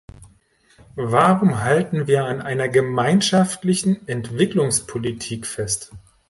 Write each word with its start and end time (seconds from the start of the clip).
Warum 0.95 1.59
halten 1.63 2.07
wir 2.07 2.25
an 2.25 2.41
einer 2.41 2.67
gemeinschaftlichen 2.69 4.07
Entwicklungspolitik 4.07 5.45
fest? 5.45 5.91